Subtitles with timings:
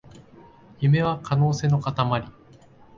[0.79, 2.25] 夢は可能性のかたまり